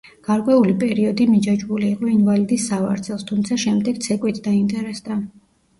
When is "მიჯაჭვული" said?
1.33-1.89